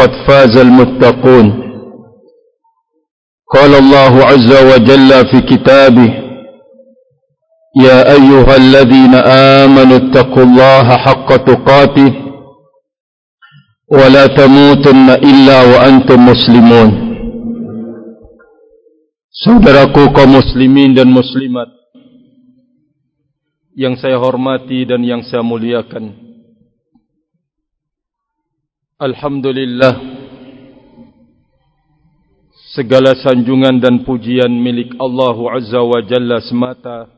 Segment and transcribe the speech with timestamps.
[0.00, 1.46] فقد فاز المتقون
[3.54, 6.10] قال الله عز وجل في كتابه
[7.84, 9.14] يا أيها الذين
[9.64, 12.12] آمنوا اتقوا الله حق تقاته
[13.92, 17.06] ولا تموتن إلا وأنتم مسلمون
[19.36, 21.68] Saudaraku kaum muslimin dan muslimat
[23.76, 26.16] yang saya hormati dan yang saya muliakan.
[29.01, 29.97] Alhamdulillah
[32.69, 37.09] segala sanjungan dan pujian milik Allah Azza wa Jalla semata.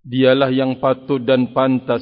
[0.00, 2.00] Dialah yang patut dan pantas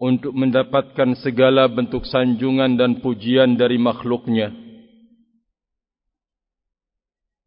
[0.00, 4.56] untuk mendapatkan segala bentuk sanjungan dan pujian dari makhluknya.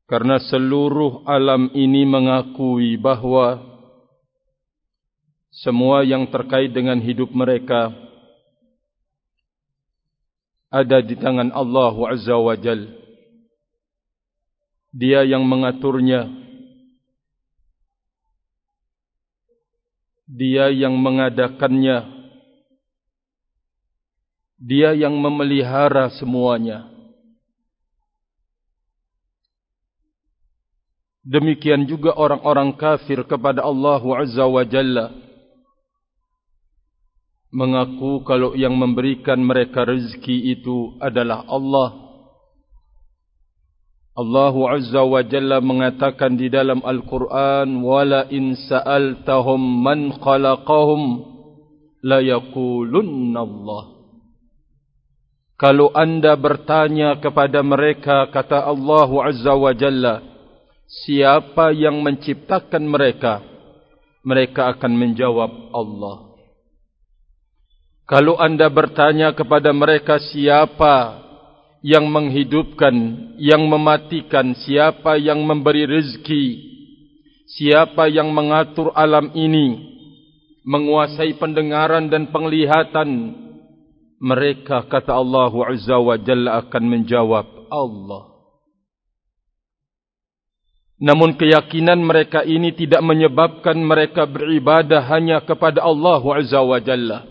[0.06, 3.71] Karena seluruh alam ini mengakui bahawa
[5.52, 7.92] semua yang terkait dengan hidup mereka
[10.72, 12.88] ada di tangan Allah Azza wa Jal.
[14.96, 16.32] Dia yang mengaturnya.
[20.32, 22.08] Dia yang mengadakannya.
[24.56, 26.88] Dia yang memelihara semuanya.
[31.28, 35.31] Demikian juga orang-orang kafir kepada Allah Azza wa Jalla
[37.52, 41.90] mengaku kalau yang memberikan mereka rezeki itu adalah Allah.
[44.12, 51.28] Allah Azza wa Jalla mengatakan di dalam Al-Quran wala in sa'altahum man khalaqahum
[52.04, 53.84] la yaqulunna Allah.
[55.56, 60.24] Kalau anda bertanya kepada mereka kata Allah Azza wa Jalla
[60.92, 63.40] siapa yang menciptakan mereka
[64.28, 66.31] mereka akan menjawab Allah
[68.12, 71.24] kalau anda bertanya kepada mereka siapa
[71.80, 72.92] yang menghidupkan
[73.40, 76.46] yang mematikan siapa yang memberi rezeki
[77.48, 79.96] siapa yang mengatur alam ini
[80.68, 83.40] menguasai pendengaran dan penglihatan
[84.20, 88.32] mereka kata Allah Azza wa Jalla akan menjawab Allah
[91.02, 97.31] Namun keyakinan mereka ini tidak menyebabkan mereka beribadah hanya kepada Allah Azza wa Jalla.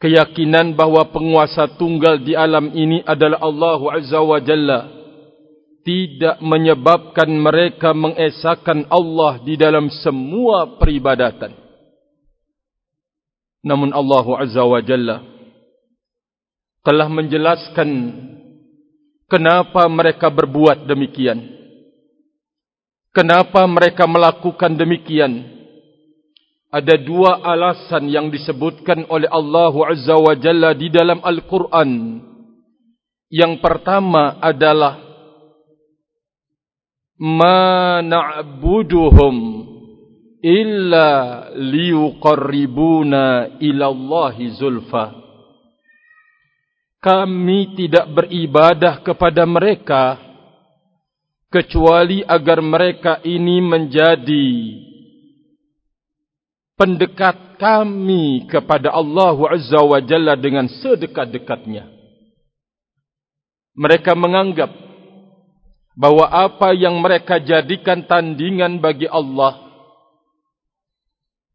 [0.00, 4.88] Keyakinan bahawa penguasa tunggal di alam ini adalah Allah Azza wa Jalla
[5.84, 11.52] tidak menyebabkan mereka mengesahkan Allah di dalam semua peribadatan.
[13.60, 15.20] Namun Allah Azza wa Jalla
[16.80, 17.88] telah menjelaskan
[19.28, 21.44] kenapa mereka berbuat demikian.
[23.12, 25.59] Kenapa mereka melakukan demikian?
[26.70, 32.22] Ada dua alasan yang disebutkan oleh Allah Azza wa Jalla di dalam Al-Quran.
[33.26, 35.02] Yang pertama adalah
[37.20, 39.34] Ma na'buduhum
[40.40, 41.08] illa
[41.52, 45.04] liyuqarribuna ila Allahi zulfa.
[47.02, 50.16] Kami tidak beribadah kepada mereka
[51.50, 54.48] kecuali agar mereka ini menjadi
[56.80, 61.84] pendekat kami kepada Allah Azza wa Jalla dengan sedekat-dekatnya.
[63.76, 64.72] Mereka menganggap
[65.92, 69.60] bahwa apa yang mereka jadikan tandingan bagi Allah,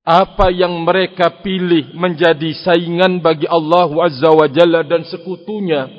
[0.05, 5.89] apa yang mereka pilih menjadi saingan bagi Allah Azza wa Jalla dan sekutunya,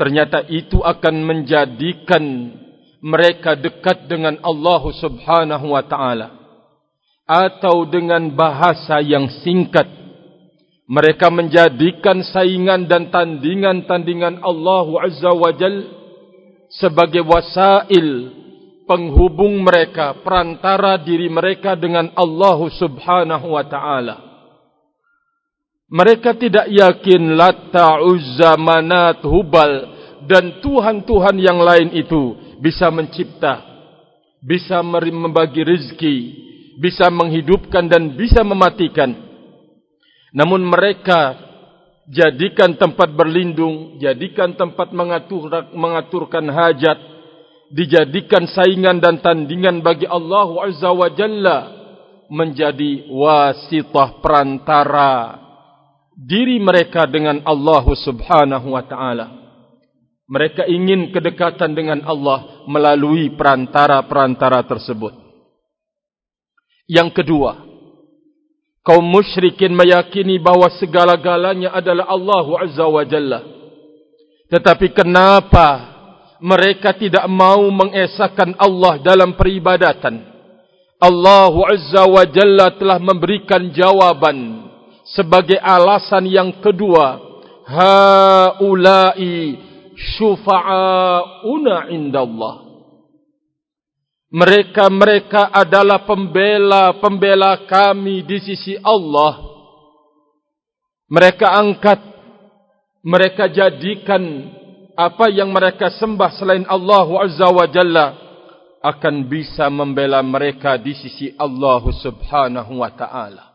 [0.00, 2.24] ternyata itu akan menjadikan
[3.04, 6.39] mereka dekat dengan Allah Subhanahu wa taala
[7.30, 9.86] atau dengan bahasa yang singkat.
[10.90, 15.86] Mereka menjadikan saingan dan tandingan-tandingan Allah Azza wa Jal
[16.74, 18.34] sebagai wasail
[18.90, 24.16] penghubung mereka perantara diri mereka dengan Allah Subhanahu wa taala.
[25.86, 29.94] Mereka tidak yakin Latta, Uzza, Manat, Hubal
[30.26, 33.62] dan Tuhan-Tuhan yang lain itu bisa mencipta,
[34.42, 36.49] bisa membagi rezeki,
[36.80, 39.12] bisa menghidupkan dan bisa mematikan.
[40.32, 41.36] Namun mereka
[42.08, 46.98] jadikan tempat berlindung, jadikan tempat mengatur, mengaturkan hajat,
[47.68, 51.58] dijadikan saingan dan tandingan bagi Allah Azza wa Jalla
[52.32, 55.36] menjadi wasitah perantara
[56.14, 59.26] diri mereka dengan Allah Subhanahu wa taala.
[60.30, 65.29] Mereka ingin kedekatan dengan Allah melalui perantara-perantara tersebut.
[66.90, 67.54] Yang kedua,
[68.82, 73.46] kaum musyrikin meyakini bahawa segala-galanya adalah Allah Azza wa Jalla.
[74.50, 75.86] Tetapi kenapa
[76.42, 80.18] mereka tidak mau mengesahkan Allah dalam peribadatan?
[80.98, 84.66] Allah Azza wa Jalla telah memberikan jawaban
[85.14, 87.22] sebagai alasan yang kedua.
[87.70, 89.22] Haulai
[90.18, 92.69] syufa'auna indallah.
[94.30, 99.42] Mereka-mereka adalah pembela-pembela kami di sisi Allah.
[101.10, 101.98] Mereka angkat,
[103.02, 104.22] mereka jadikan
[104.94, 108.06] apa yang mereka sembah selain Allah Azza wa Jalla
[108.80, 113.50] akan bisa membela mereka di sisi Allah Subhanahu wa taala.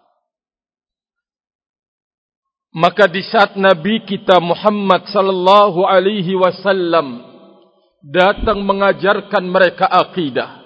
[2.76, 7.24] Maka di saat Nabi kita Muhammad sallallahu alaihi wasallam
[8.04, 10.65] datang mengajarkan mereka akidah,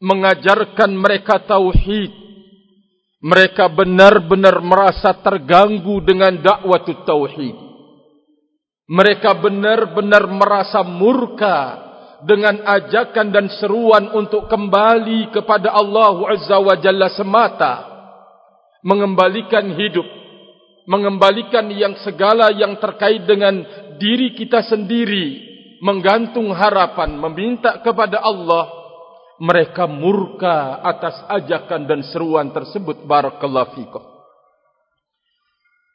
[0.00, 2.12] mengajarkan mereka tauhid.
[3.26, 7.56] Mereka benar-benar merasa terganggu dengan dakwah tauhid.
[8.86, 11.82] Mereka benar-benar merasa murka
[12.22, 17.74] dengan ajakan dan seruan untuk kembali kepada Allah Azza wa Jalla semata.
[18.86, 20.06] Mengembalikan hidup
[20.86, 23.58] mengembalikan yang segala yang terkait dengan
[23.98, 25.42] diri kita sendiri
[25.82, 28.75] menggantung harapan meminta kepada Allah
[29.36, 34.04] mereka murka atas ajakan dan seruan tersebut barakallahu fikum.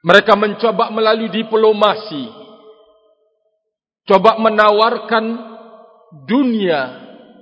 [0.02, 2.26] Mereka mencoba melalui diplomasi
[4.10, 5.26] coba menawarkan
[6.26, 6.80] dunia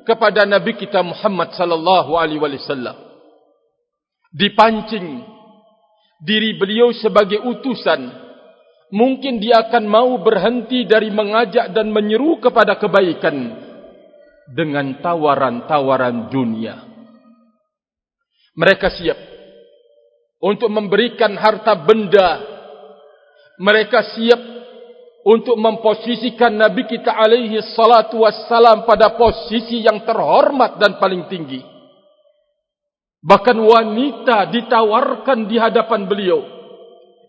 [0.04, 2.96] kepada nabi kita Muhammad sallallahu alaihi wasallam.
[4.36, 5.24] Dipancing
[6.24, 8.28] diri beliau sebagai utusan.
[8.90, 13.69] Mungkin dia akan mau berhenti dari mengajak dan menyeru kepada kebaikan
[14.54, 16.86] dengan tawaran-tawaran dunia.
[18.57, 19.19] Mereka siap
[20.42, 22.42] untuk memberikan harta benda.
[23.60, 24.42] Mereka siap
[25.28, 31.60] untuk memposisikan Nabi kita alaihi salatu wassalam pada posisi yang terhormat dan paling tinggi.
[33.19, 36.40] Bahkan wanita ditawarkan di hadapan beliau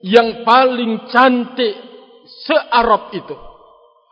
[0.07, 1.75] yang paling cantik
[2.47, 3.50] se-Arab itu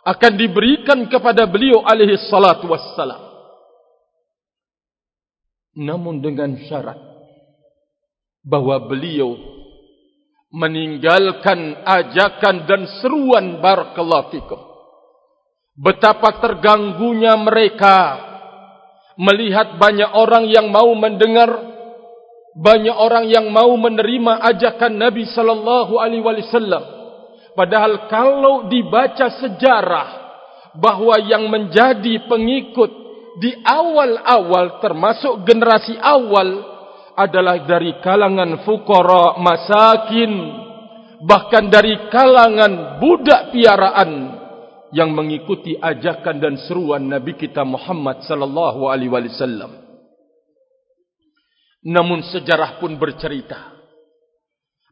[0.08, 3.28] akan diberikan kepada beliau alaihi salatu wassalam.
[5.76, 6.96] Namun dengan syarat
[8.40, 9.36] bahwa beliau
[10.48, 14.60] meninggalkan ajakan dan seruan barakallahu fikum.
[15.78, 18.16] Betapa terganggunya mereka
[19.20, 21.52] melihat banyak orang yang mau mendengar
[22.58, 26.97] banyak orang yang mau menerima ajakan Nabi sallallahu alaihi wasallam
[27.58, 30.08] Padahal kalau dibaca sejarah
[30.78, 32.86] bahwa yang menjadi pengikut
[33.42, 36.62] di awal-awal termasuk generasi awal
[37.18, 40.32] adalah dari kalangan fukara masakin
[41.26, 44.38] bahkan dari kalangan budak piaraan
[44.94, 49.82] yang mengikuti ajakan dan seruan Nabi kita Muhammad sallallahu alaihi wasallam.
[51.90, 53.77] Namun sejarah pun bercerita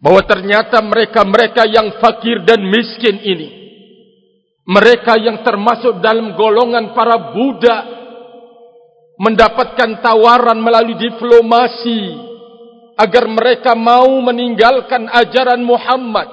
[0.00, 3.66] bahwa ternyata mereka-mereka yang fakir dan miskin ini
[4.66, 7.82] mereka yang termasuk dalam golongan para budak
[9.14, 12.19] mendapatkan tawaran melalui diplomasi
[12.98, 16.28] agar mereka mau meninggalkan ajaran Muhammad.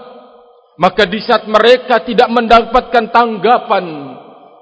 [0.73, 3.85] Maka di saat mereka tidak mendapatkan tanggapan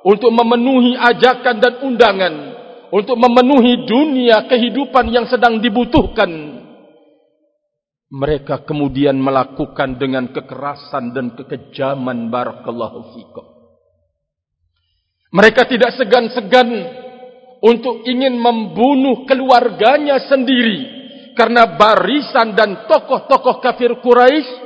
[0.04, 2.34] untuk memenuhi ajakan dan undangan
[2.92, 6.61] untuk memenuhi dunia kehidupan yang sedang dibutuhkan
[8.12, 13.46] mereka kemudian melakukan dengan kekerasan dan kekejaman barakallahu fikum.
[15.32, 16.70] Mereka tidak segan-segan
[17.64, 21.02] untuk ingin membunuh keluarganya sendiri
[21.40, 24.60] karena barisan dan tokoh-tokoh kafir Quraisy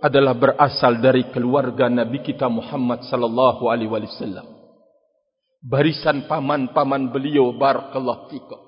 [0.00, 4.48] adalah berasal dari keluarga Nabi kita Muhammad sallallahu alaihi wasallam.
[5.60, 8.60] Barisan paman-paman beliau barakallahu fikum.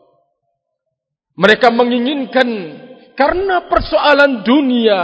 [1.41, 2.49] Mereka menginginkan
[3.21, 5.01] karena persoalan dunia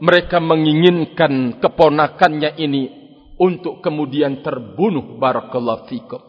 [0.00, 2.84] mereka menginginkan keponakannya ini
[3.36, 6.24] untuk kemudian terbunuh barakallahu fikum.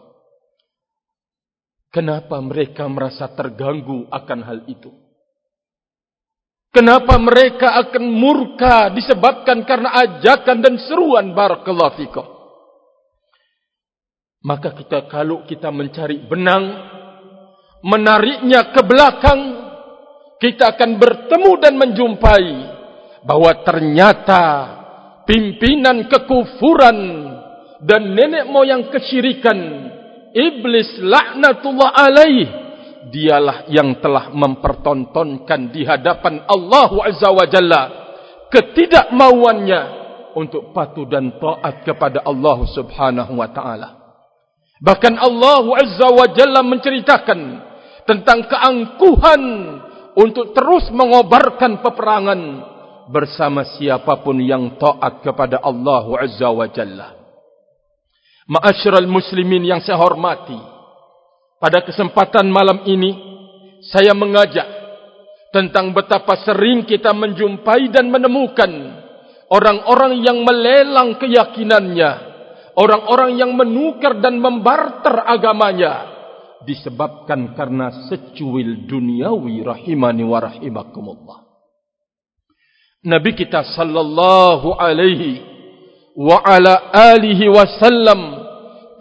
[1.88, 4.92] Kenapa mereka merasa terganggu akan hal itu?
[6.68, 12.26] Kenapa mereka akan murka disebabkan karena ajakan dan seruan barakallahu fikum?
[14.44, 16.92] Maka kita kalau kita mencari benang
[17.80, 19.65] menariknya ke belakang
[20.36, 22.46] kita akan bertemu dan menjumpai
[23.24, 24.42] bahwa ternyata
[25.24, 26.98] pimpinan kekufuran
[27.82, 29.58] dan nenek moyang kesyirikan
[30.32, 32.46] iblis laknatullah alaih
[33.08, 37.82] dialah yang telah mempertontonkan di hadapan Allah Azza wa Jalla
[38.50, 39.80] ketidakmauannya
[40.36, 43.88] untuk patuh dan taat kepada Allah Subhanahu wa taala.
[44.76, 47.40] Bahkan Allah Azza wa Jalla menceritakan
[48.04, 49.42] tentang keangkuhan
[50.16, 52.40] untuk terus mengobarkan peperangan
[53.12, 57.08] bersama siapapun yang taat kepada Allah Azza wa Jalla.
[58.48, 60.56] Ma'asyiral muslimin yang saya hormati,
[61.60, 63.12] pada kesempatan malam ini
[63.92, 64.64] saya mengajak
[65.52, 68.72] tentang betapa sering kita menjumpai dan menemukan
[69.52, 72.10] orang-orang yang melelang keyakinannya,
[72.78, 76.15] orang-orang yang menukar dan membarter agamanya
[76.64, 81.38] disebabkan karena secuil duniawi rahimani wa rahimakumullah.
[83.06, 85.42] Nabi kita sallallahu alaihi
[86.16, 88.20] wa ala alihi wasallam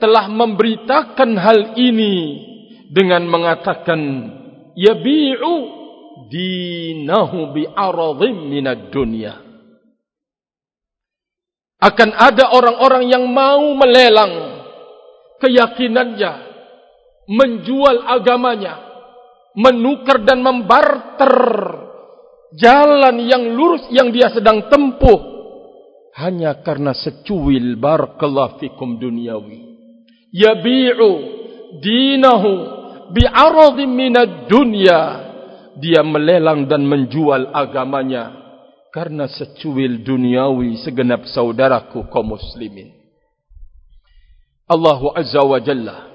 [0.04, 2.44] telah memberitakan hal ini
[2.92, 4.02] dengan mengatakan
[4.76, 5.56] yabi'u
[6.28, 9.46] dinahu bi'aradhim minad dunya
[11.80, 14.64] akan ada orang-orang yang mau melelang
[15.44, 16.55] keyakinannya
[17.26, 18.82] menjual agamanya
[19.56, 21.36] menukar dan membarter
[22.54, 25.36] jalan yang lurus yang dia sedang tempuh
[26.16, 29.76] hanya karena secuil barakallahu fikum duniawi.
[30.32, 31.12] Yabi'u
[31.84, 32.52] dinahu
[33.12, 35.28] bi'aradhin minad dunya.
[35.76, 38.32] Dia melelang dan menjual agamanya
[38.96, 42.96] karena secuil duniawi segenap saudaraku kaum muslimin.
[44.72, 46.15] Allah Azza wa Jalla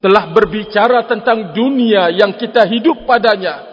[0.00, 3.68] telah berbicara tentang dunia yang kita hidup padanya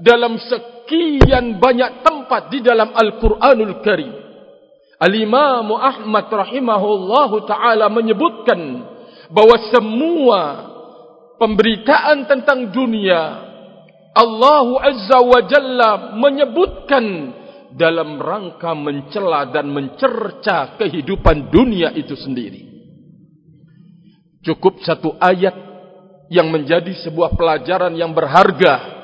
[0.00, 4.12] dalam sekian banyak tempat di dalam Al-Quranul Karim
[4.96, 8.60] Al-Imam Ahmad rahimahullahu taala menyebutkan
[9.28, 10.40] bahwa semua
[11.36, 13.44] pemberitaan tentang dunia
[14.16, 17.04] Allah Azza wa Jalla menyebutkan
[17.76, 22.75] dalam rangka mencela dan mencerca kehidupan dunia itu sendiri.
[24.46, 25.58] Cukup satu ayat
[26.30, 28.94] yang menjadi sebuah pelajaran yang berharga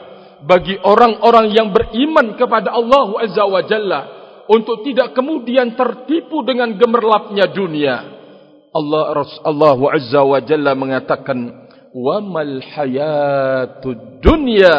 [0.43, 4.01] bagi orang-orang yang beriman kepada Allah Azza wa Jalla
[4.51, 7.97] untuk tidak kemudian tertipu dengan gemerlapnya dunia.
[8.71, 11.39] Allah Allah Azza wa Jalla mengatakan,
[11.91, 14.75] "Wa mal hayatud dunya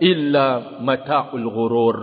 [0.00, 1.96] illa mata'ul ghurur."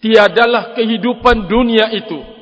[0.00, 2.39] Tiadalah kehidupan dunia itu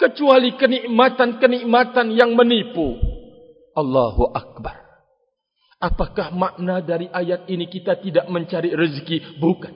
[0.00, 2.96] kecuali kenikmatan-kenikmatan yang menipu.
[3.76, 4.80] Allahu Akbar.
[5.80, 9.40] Apakah makna dari ayat ini kita tidak mencari rezeki?
[9.40, 9.72] Bukan.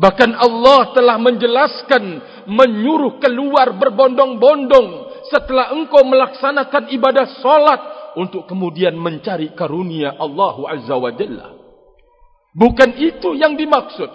[0.00, 2.04] Bahkan Allah telah menjelaskan
[2.48, 4.88] menyuruh keluar berbondong-bondong
[5.28, 7.80] setelah engkau melaksanakan ibadah solat
[8.16, 11.52] untuk kemudian mencari karunia Allah Azza wa Jalla.
[12.56, 14.08] Bukan itu yang dimaksud.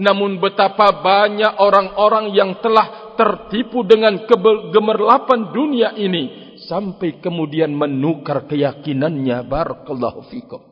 [0.00, 9.44] Namun betapa banyak orang-orang yang telah tertipu dengan kegemerlapan dunia ini sampai kemudian menukar keyakinannya.
[9.44, 10.62] Barakallahu fikum.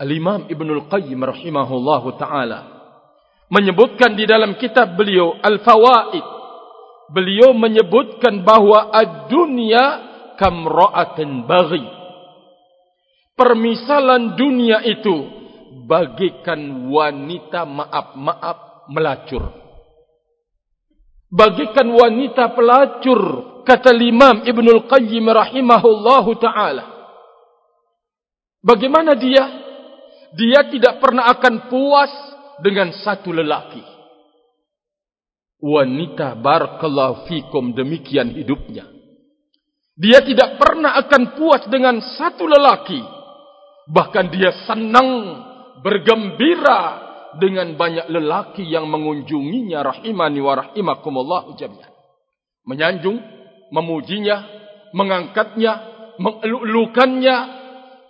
[0.00, 2.60] Al-Imam Ibn Al-Qayyim rahimahullahu ta'ala
[3.52, 6.24] menyebutkan di dalam kitab beliau Al-Fawaid
[7.12, 9.84] beliau menyebutkan bahawa ad-dunya
[10.40, 11.84] kamra'atin baghi.
[13.36, 15.28] Permisalan dunia itu
[15.84, 19.59] bagikan wanita maaf-maaf melacur
[21.30, 23.20] bagikan wanita pelacur
[23.62, 26.84] kata Imam Ibn Al-Qayyim rahimahullahu ta'ala
[28.66, 29.46] bagaimana dia
[30.34, 32.12] dia tidak pernah akan puas
[32.62, 33.82] dengan satu lelaki.
[35.60, 38.88] Wanita barakallahu fikum demikian hidupnya.
[40.00, 43.02] Dia tidak pernah akan puas dengan satu lelaki.
[43.90, 45.10] Bahkan dia senang
[45.84, 51.92] bergembira dengan banyak lelaki yang mengunjunginya rahimani wa rahimakumullah jami'an.
[52.66, 53.20] Menyanjung,
[53.70, 54.42] memujinya,
[54.90, 55.72] mengangkatnya,
[56.18, 57.36] mengelukannya,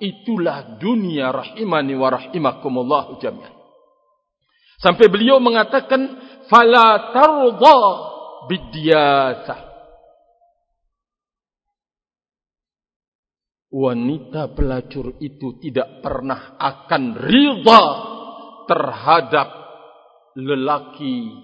[0.00, 3.53] itulah dunia rahimani wa rahimakumullah jami'an.
[4.81, 6.17] Sampai beliau mengatakan
[6.49, 7.81] fala tarda
[8.49, 9.69] bidyasa.
[13.71, 18.10] Wanita pelacur itu tidak pernah akan ridha
[18.71, 19.49] terhadap
[20.39, 21.35] lelaki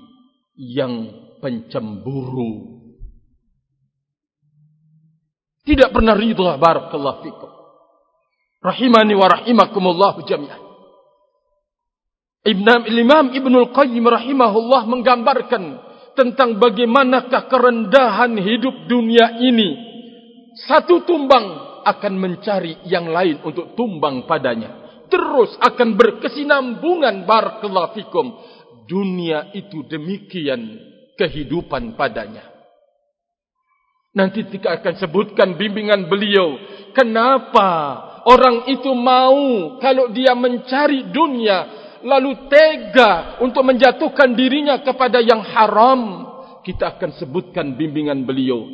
[0.54, 1.10] yang
[1.42, 2.78] pencemburu.
[5.66, 7.56] Tidak pernah ridha barakallahu fikum
[8.66, 10.62] rahimani wa rahimakumullah jami'an.
[12.46, 15.62] Ibn Imam Ibn Al-Qayyim rahimahullah menggambarkan
[16.14, 19.74] tentang bagaimanakah kerendahan hidup dunia ini.
[20.66, 24.85] Satu tumbang akan mencari yang lain untuk tumbang padanya.
[25.06, 28.26] Terus akan berkesinambungan barakallahu fikum.
[28.86, 30.78] Dunia itu demikian
[31.18, 32.56] kehidupan padanya.
[34.16, 36.56] Nanti kita akan sebutkan bimbingan beliau.
[36.96, 37.68] Kenapa
[38.24, 41.84] orang itu mau kalau dia mencari dunia.
[42.06, 46.24] Lalu tega untuk menjatuhkan dirinya kepada yang haram.
[46.62, 48.64] Kita akan sebutkan bimbingan beliau.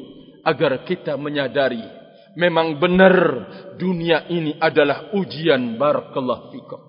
[0.47, 2.02] Agar kita menyadari.
[2.39, 3.15] Memang benar
[3.77, 6.81] dunia ini adalah ujian barakallahu fikum.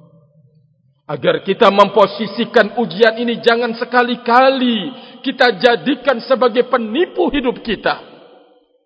[1.03, 8.13] Agar kita memposisikan ujian ini jangan sekali-kali kita jadikan sebagai penipu hidup kita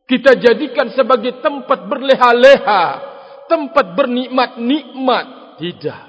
[0.07, 2.83] kita jadikan sebagai tempat berleha-leha,
[3.51, 5.25] tempat bernikmat-nikmat.
[5.59, 6.01] Tidak.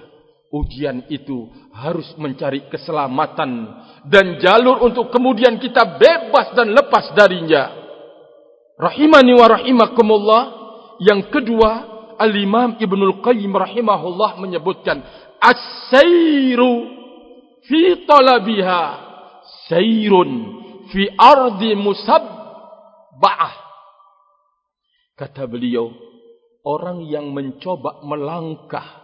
[0.55, 3.69] Ujian itu harus mencari keselamatan
[4.09, 7.78] dan jalur untuk kemudian kita bebas dan lepas darinya.
[8.79, 10.43] Rahimani wa rahimakumullah.
[11.03, 11.71] Yang kedua,
[12.19, 15.03] Al-Imam Ibn Al-Qayyim rahimahullah menyebutkan
[15.39, 16.91] As-sayru
[17.63, 18.83] fi talabiha
[19.71, 20.31] sayrun
[20.91, 23.55] fi ardi musabba'ah
[25.19, 25.91] Kata beliau,
[26.63, 29.03] orang yang mencoba melangkah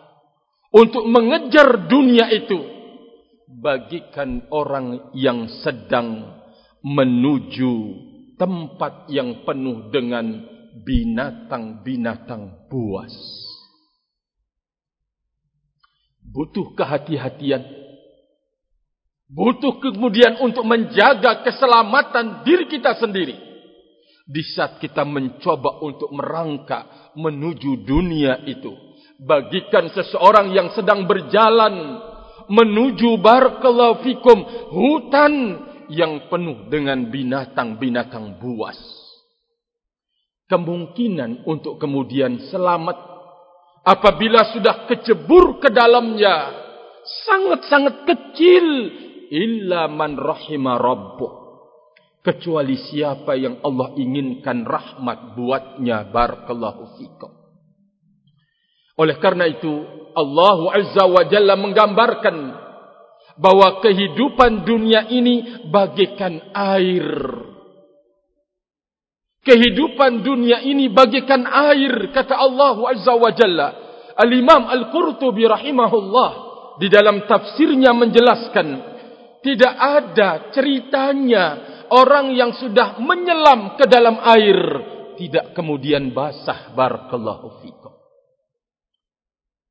[0.70, 2.58] untuk mengejar dunia itu
[3.50, 6.38] bagikan orang yang sedang
[6.82, 7.74] menuju
[8.34, 10.42] tempat yang penuh dengan
[10.82, 13.14] binatang-binatang buas.
[16.24, 17.62] Butuh kehati-hatian.
[19.30, 23.34] Butuh kemudian untuk menjaga keselamatan diri kita sendiri
[24.24, 28.72] di saat kita mencoba untuk merangkak menuju dunia itu
[29.20, 32.00] bagikan seseorang yang sedang berjalan
[32.48, 34.38] menuju barakallahu fikum
[34.72, 35.32] hutan
[35.90, 38.78] yang penuh dengan binatang-binatang buas.
[40.44, 42.96] Kemungkinan untuk kemudian selamat
[43.84, 46.52] apabila sudah kecebur ke dalamnya
[47.04, 48.66] sangat-sangat kecil
[49.32, 51.44] illa man rahima rabbuh.
[52.24, 57.28] Kecuali siapa yang Allah inginkan rahmat buatnya barakallahu fikum.
[58.96, 59.68] Oleh karena itu
[60.16, 62.36] Allah azza wa jalla menggambarkan
[63.38, 67.08] bahwa kehidupan dunia ini bagaikan air
[69.42, 73.68] kehidupan dunia ini bagaikan air kata Allah azza wa jalla
[74.14, 76.30] al imam al qurtubi rahimahullah
[76.78, 78.94] di dalam tafsirnya menjelaskan
[79.44, 81.44] tidak ada ceritanya
[81.92, 84.58] orang yang sudah menyelam ke dalam air
[85.14, 87.92] tidak kemudian basah barakallahu fikum.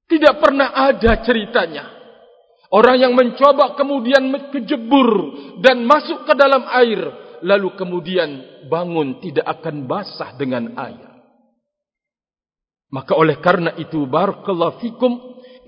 [0.08, 2.03] Tidak pernah ada ceritanya.
[2.74, 5.10] Orang yang mencoba kemudian kejebur
[5.62, 7.06] dan masuk ke dalam air
[7.46, 11.12] lalu kemudian bangun tidak akan basah dengan air.
[12.90, 15.12] Maka oleh karena itu barakallahu fikum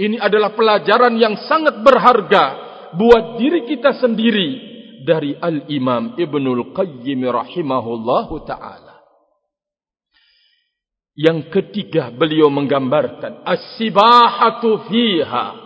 [0.01, 2.43] ini adalah pelajaran yang sangat berharga
[2.97, 4.49] buat diri kita sendiri
[5.05, 8.97] dari Al-Imam Ibnul Qayyim rahimahullahu taala.
[11.15, 15.64] Yang ketiga beliau menggambarkan as-sibahatu fiha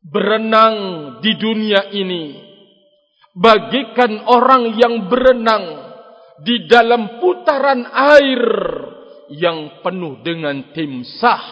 [0.00, 0.76] berenang
[1.20, 2.24] di dunia ini
[3.36, 5.64] bagikan orang yang berenang
[6.40, 8.44] di dalam putaran air
[9.30, 11.42] yang penuh dengan timsah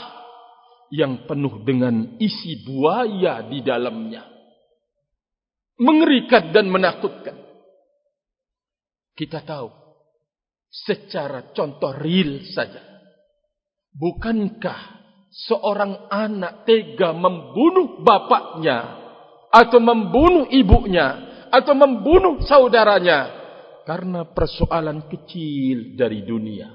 [0.88, 4.38] yang penuh dengan isi buaya di dalamnya
[5.78, 7.38] mengerikan dan menakutkan.
[9.14, 9.70] Kita tahu
[10.70, 12.82] secara contoh real saja.
[13.94, 14.97] Bukankah
[15.38, 18.98] seorang anak tega membunuh bapaknya
[19.55, 23.38] atau membunuh ibunya atau membunuh saudaranya
[23.87, 26.68] karena persoalan kecil dari dunia.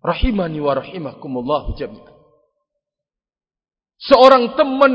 [0.00, 2.16] Rahimani wa rahimakumullah jami'an.
[4.00, 4.94] Seorang teman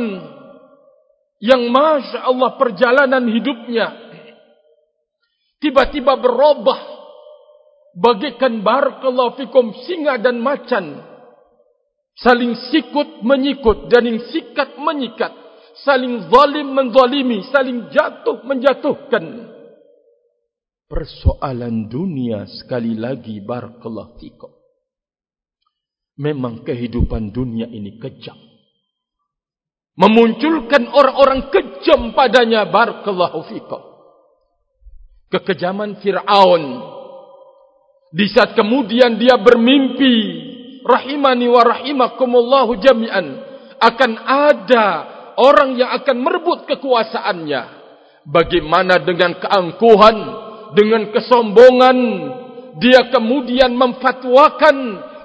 [1.38, 3.94] yang masya Allah perjalanan hidupnya
[5.62, 6.82] tiba-tiba berubah
[7.94, 11.15] bagikan barakallahu fikum singa dan macan
[12.20, 13.92] saling sikut menyikut.
[13.92, 15.32] Dan yang sikat menyikat.
[15.84, 17.44] Saling zalim menzalimi.
[17.52, 19.56] Saling jatuh menjatuhkan.
[20.86, 24.54] Persoalan dunia sekali lagi barakallahu fikum.
[26.16, 28.38] Memang kehidupan dunia ini kejam.
[29.96, 33.82] Memunculkan orang-orang kejam padanya barakallahu fikum.
[35.32, 36.64] Kekejaman Firaun.
[38.16, 40.45] Di saat kemudian dia bermimpi
[40.86, 43.26] rahimani wa rahimakumullahu jami'an.
[43.82, 44.88] Akan ada
[45.42, 47.84] orang yang akan merebut kekuasaannya.
[48.26, 50.18] Bagaimana dengan keangkuhan
[50.74, 51.98] dengan kesombongan
[52.82, 54.78] dia kemudian memfatwakan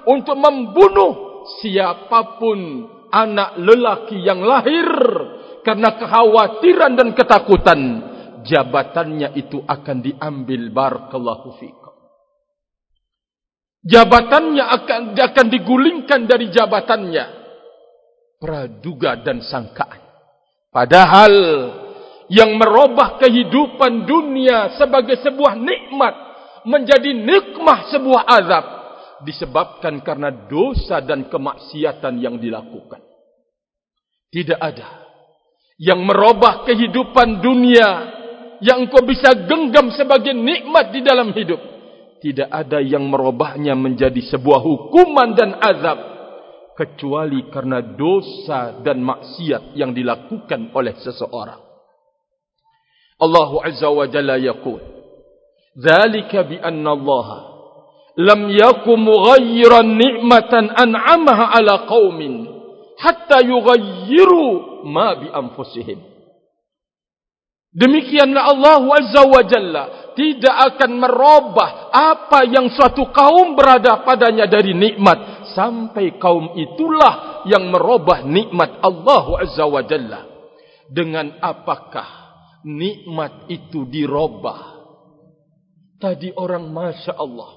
[0.05, 4.87] untuk membunuh siapapun anak lelaki yang lahir
[5.65, 7.81] karena kekhawatiran dan ketakutan.
[8.41, 11.80] Jabatannya itu akan diambil barakallahu fikum
[13.85, 17.25] jabatannya akan akan digulingkan dari jabatannya
[18.37, 20.01] praduga dan sangkaan
[20.69, 21.33] padahal
[22.31, 26.15] yang merubah kehidupan dunia sebagai sebuah nikmat
[26.63, 28.65] menjadi nikmah sebuah azab
[29.25, 33.01] disebabkan karena dosa dan kemaksiatan yang dilakukan.
[34.31, 35.11] Tidak ada
[35.81, 37.89] yang merubah kehidupan dunia
[38.61, 41.59] yang kau bisa genggam sebagai nikmat di dalam hidup
[42.21, 45.99] tidak ada yang merubahnya menjadi sebuah hukuman dan azab
[46.77, 51.61] kecuali karena dosa dan maksiat yang dilakukan oleh seseorang.
[53.21, 54.81] Allahu azza wa jalla yaqul:
[55.77, 57.27] "Dzalika bi anna Allah
[58.17, 62.49] lam yakum mughayyiran ni'matan an'amaha ala qaumin
[63.01, 66.10] hatta yughayyiru ma bi anfusihim."
[67.71, 74.75] Demikianlah Allah Azza wa Jalla tidak akan merubah apa yang suatu kaum berada padanya dari
[74.75, 80.27] nikmat sampai kaum itulah yang merubah nikmat Allah Azza wa Jalla.
[80.91, 82.07] Dengan apakah
[82.67, 84.83] nikmat itu dirubah.
[85.95, 87.51] Tadi orang Masya Allah.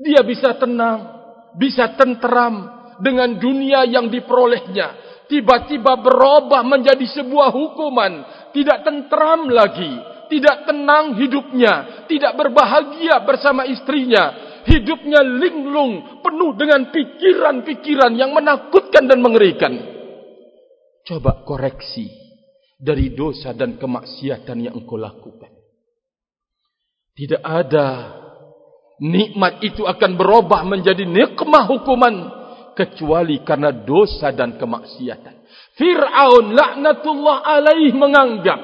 [0.00, 1.00] Dia bisa tenang,
[1.60, 5.12] bisa tenteram dengan dunia yang diperolehnya.
[5.26, 8.12] Tiba-tiba berubah menjadi sebuah hukuman.
[8.52, 9.92] Tidak tenteram lagi.
[10.28, 12.04] Tidak tenang hidupnya.
[12.08, 14.52] Tidak berbahagia bersama istrinya.
[14.62, 19.74] Hidupnya linglung, penuh dengan pikiran-pikiran yang menakutkan dan mengerikan.
[21.02, 22.06] Coba koreksi
[22.78, 25.50] dari dosa dan kemaksiatan yang engkau lakukan.
[27.12, 28.18] Tidak ada
[29.02, 32.41] nikmat itu akan berubah menjadi nikmah hukuman
[32.76, 35.44] kecuali karena dosa dan kemaksiatan.
[35.76, 38.60] Fir'aun laknatullah alaih menganggap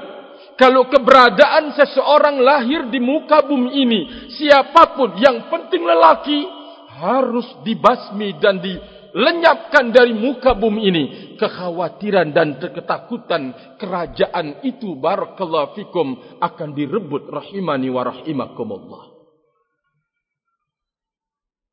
[0.59, 4.01] kalau keberadaan seseorang lahir di muka bumi ini
[4.35, 6.45] siapapun yang penting lelaki
[6.99, 8.75] harus dibasmi dan di
[9.15, 11.05] lenyapkan dari muka bumi ini
[11.41, 19.08] kekhawatiran dan ketakutan kerajaan itu barakallahu fikum akan direbut rahimani wa rahimakumullah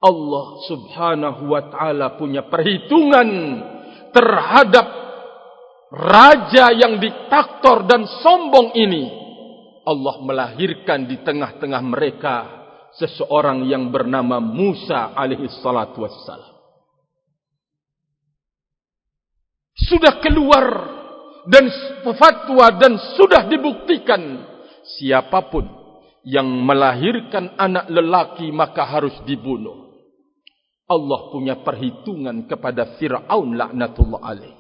[0.06, 3.30] Allah subhanahu wa ta'ala punya perhitungan
[4.14, 4.86] terhadap
[5.90, 9.10] raja yang diktator dan sombong ini
[9.86, 12.36] Allah melahirkan di tengah-tengah mereka
[12.96, 16.56] seseorang yang bernama Musa alaihi salatu wassalam
[19.76, 20.66] sudah keluar
[21.46, 21.70] dan
[22.18, 24.22] fatwa dan sudah dibuktikan
[24.98, 25.70] siapapun
[26.26, 29.85] yang melahirkan anak lelaki maka harus dibunuh.
[30.86, 34.54] Allah punya perhitungan kepada Fir'aun laknatullah alaih.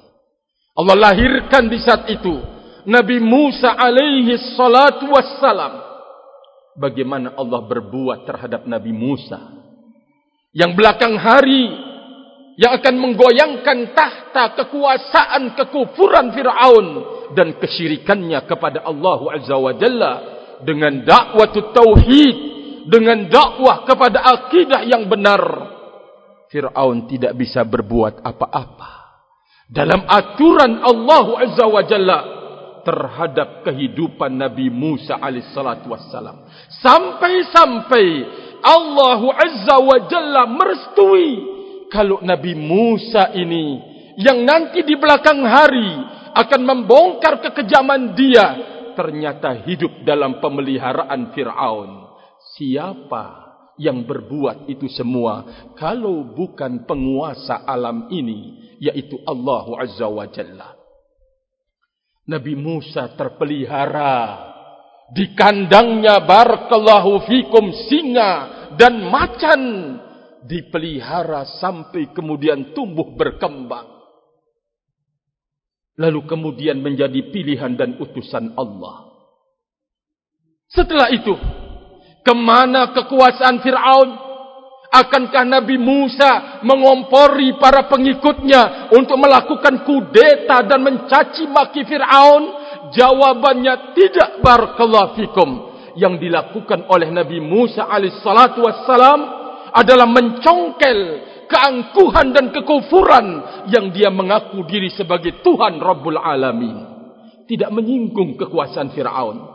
[0.75, 2.33] Allah lahirkan di saat itu
[2.89, 5.85] Nabi Musa alaihi salatu wassalam.
[6.75, 9.37] Bagaimana Allah berbuat terhadap Nabi Musa.
[10.51, 11.71] Yang belakang hari
[12.55, 16.87] yang akan menggoyangkan tahta kekuasaan kekufuran Fir'aun
[17.37, 20.13] dan kesyirikannya kepada Allah Azza wa Jalla
[20.63, 22.37] dengan dakwah tauhid
[22.87, 25.74] dengan dakwah kepada akidah yang benar
[26.55, 29.19] Fir'aun tidak bisa berbuat apa-apa
[29.67, 32.19] dalam aturan Allah Azza wa Jalla
[32.87, 36.47] terhadap kehidupan Nabi Musa alaihissalatu wassalam
[36.79, 38.07] sampai-sampai
[38.63, 41.43] Allah Azza wa Jalla merestui
[41.91, 43.83] kalau Nabi Musa ini
[44.15, 45.91] yang nanti di belakang hari
[46.39, 48.47] akan membongkar kekejaman dia
[48.95, 52.07] ternyata hidup dalam pemeliharaan Firaun.
[52.55, 53.44] Siapa
[53.75, 60.75] yang berbuat itu semua kalau bukan penguasa alam ini yaitu Allah Azza wa Jalla.
[62.25, 64.41] Nabi Musa terpelihara
[65.13, 68.31] di kandangnya barakallahu fikum singa
[68.73, 69.61] dan macan
[70.45, 73.93] dipelihara sampai kemudian tumbuh berkembang.
[75.95, 79.15] Lalu kemudian menjadi pilihan dan utusan Allah.
[80.67, 81.31] Setelah itu,
[82.25, 84.09] kemana kekuasaan Fir'aun?
[84.89, 92.43] Akankah Nabi Musa mengompori para pengikutnya untuk melakukan kudeta dan mencaci maki Fir'aun?
[92.95, 95.49] Jawabannya tidak barakallahu fikum.
[95.95, 99.19] Yang dilakukan oleh Nabi Musa alaihissalatu wassalam
[99.71, 100.99] adalah mencongkel
[101.47, 103.27] keangkuhan dan kekufuran
[103.71, 106.77] yang dia mengaku diri sebagai Tuhan Rabbul Alamin.
[107.45, 109.54] Tidak menyinggung kekuasaan Fir'aun.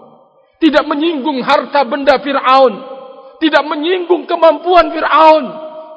[0.60, 2.92] Tidak menyinggung harta benda Fir'aun.
[3.40, 5.44] tidak menyinggung kemampuan Fir'aun.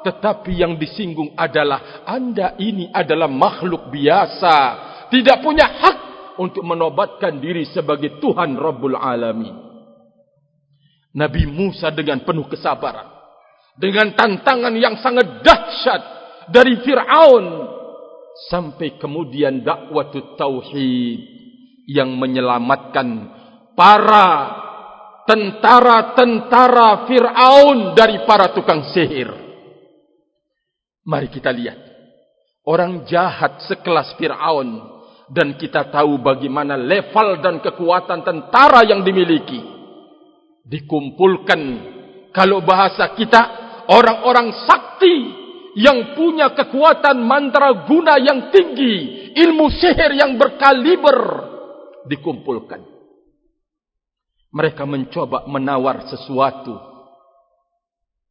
[0.08, 4.56] Tetapi yang disinggung adalah anda ini adalah makhluk biasa.
[5.12, 5.98] Tidak punya hak
[6.40, 9.52] untuk menobatkan diri sebagai Tuhan Rabbul Alamin.
[11.14, 13.12] Nabi Musa dengan penuh kesabaran.
[13.76, 16.02] Dengan tantangan yang sangat dahsyat
[16.48, 17.46] dari Fir'aun.
[18.48, 21.20] Sampai kemudian dakwah tauhid
[21.86, 23.30] yang menyelamatkan
[23.74, 24.28] para
[25.28, 29.28] tentara-tentara Fir'aun dari para tukang sihir.
[31.04, 31.78] Mari kita lihat.
[32.64, 34.96] Orang jahat sekelas Fir'aun.
[35.24, 39.60] Dan kita tahu bagaimana level dan kekuatan tentara yang dimiliki.
[40.64, 41.60] Dikumpulkan.
[42.32, 43.42] Kalau bahasa kita.
[43.88, 45.16] Orang-orang sakti.
[45.74, 49.28] Yang punya kekuatan mantra guna yang tinggi.
[49.36, 51.18] Ilmu sihir yang berkaliber.
[52.08, 52.93] Dikumpulkan.
[54.54, 56.78] Mereka mencoba menawar sesuatu.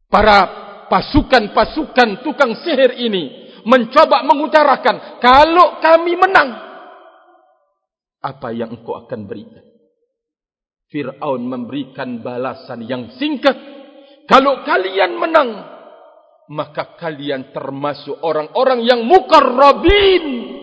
[0.08, 6.50] Para pasukan-pasukan tukang sihir ini mencoba mengutarakan kalau kami menang
[8.24, 9.66] apa yang engkau akan berikan?
[10.88, 13.58] Fir'aun memberikan balasan yang singkat.
[14.30, 15.50] Kalau kalian menang
[16.54, 20.56] maka kalian termasuk orang-orang yang mukarrabin.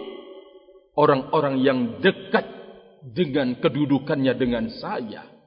[0.95, 2.45] Orang-orang yang dekat
[3.01, 5.40] dengan kedudukannya dengan saya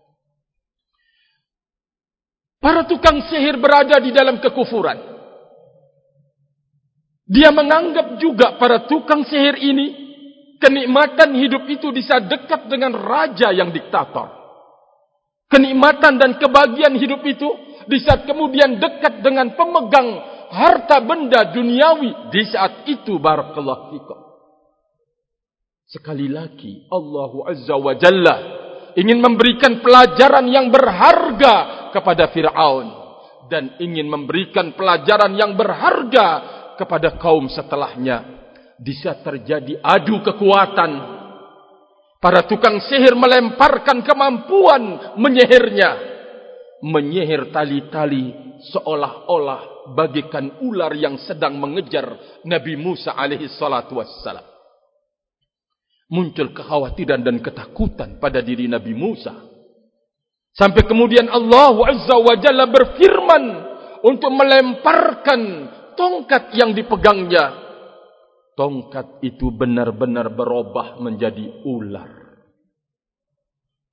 [2.64, 4.96] Para tukang sihir berada di dalam kekufuran.
[7.28, 9.88] Dia menganggap juga para tukang sihir ini
[10.64, 14.32] kenikmatan hidup itu bisa dekat dengan raja yang diktator.
[15.52, 17.52] Kenikmatan dan kebahagiaan hidup itu
[17.92, 24.20] bisa kemudian dekat dengan pemegang harta benda duniawi di saat itu barakallahu fikum.
[25.84, 28.63] Sekali lagi Allah Azza wa Jalla
[28.98, 32.88] ingin memberikan pelajaran yang berharga kepada Fir'aun
[33.50, 36.28] dan ingin memberikan pelajaran yang berharga
[36.78, 38.46] kepada kaum setelahnya.
[38.82, 40.92] Bisa terjadi adu kekuatan.
[42.18, 46.14] Para tukang sihir melemparkan kemampuan menyihirnya.
[46.84, 54.53] Menyihir tali-tali seolah-olah bagikan ular yang sedang mengejar Nabi Musa alaihi salatu wassalam.
[56.14, 59.34] Muncul kekhawatiran dan ketakutan pada diri Nabi Musa.
[60.54, 63.44] Sampai kemudian Allah Azza wa Jalla berfirman
[64.06, 65.42] untuk melemparkan
[65.98, 67.58] tongkat yang dipegangnya.
[68.54, 72.24] Tongkat itu benar-benar berubah menjadi ular.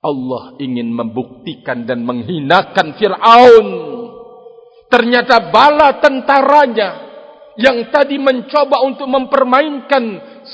[0.05, 3.69] Allah ingin membuktikan dan menghinakan Fir'aun.
[4.93, 6.89] Ternyata bala tentaranya
[7.57, 10.05] yang tadi mencoba untuk mempermainkan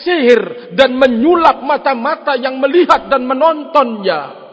[0.02, 4.46] sihir dan menyulap mata-mata yang melihat dan menontonnya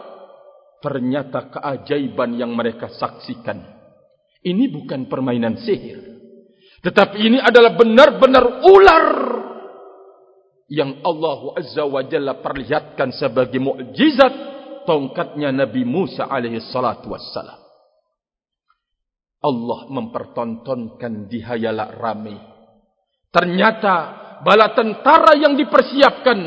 [0.84, 3.56] ternyata keajaiban yang mereka saksikan.
[4.44, 5.96] Ini bukan permainan sihir.
[6.84, 9.06] Tetapi ini adalah benar-benar ular
[10.68, 14.34] yang Allah Azza wa Jalla perlihatkan sebagai mukjizat
[14.84, 17.64] tongkatnya Nabi Musa alaihi salatu wassalam.
[19.40, 22.36] Allah mempertontonkan di hayalah ramai.
[23.32, 26.38] Ternyata bala tentara yang dipersiapkan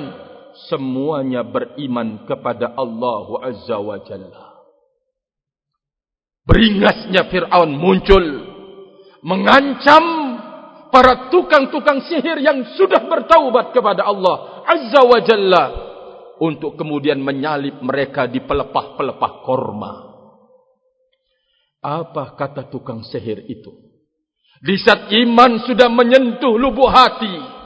[0.65, 4.45] semuanya beriman kepada Allah Azza wa Jalla.
[6.47, 8.26] Beringasnya Fir'aun muncul.
[9.21, 10.06] Mengancam
[10.88, 15.65] para tukang-tukang sihir yang sudah bertaubat kepada Allah Azza wa Jalla.
[16.38, 19.93] Untuk kemudian menyalip mereka di pelepah-pelepah korma.
[21.82, 23.73] Apa kata tukang sihir itu?
[24.62, 27.57] Di saat iman sudah menyentuh lubuk hati.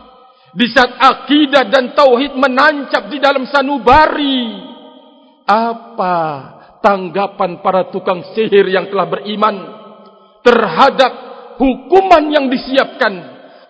[0.51, 4.67] Di saat akidah dan tauhid menancap di dalam sanubari.
[5.47, 6.17] Apa
[6.83, 9.55] tanggapan para tukang sihir yang telah beriman
[10.41, 11.11] terhadap
[11.61, 13.13] hukuman yang disiapkan,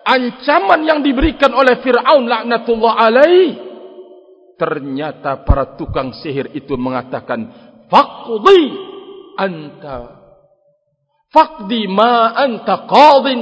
[0.02, 3.50] ancaman yang diberikan oleh Fir'aun laknatullah alaih.
[4.56, 7.46] Ternyata para tukang sihir itu mengatakan,
[7.86, 8.62] Faqdi
[9.38, 9.98] anta.
[11.30, 13.40] Faqdi ma anta qadin.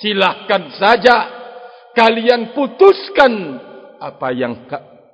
[0.00, 1.39] Silahkan saja
[2.00, 3.60] kalian putuskan
[4.00, 4.64] apa yang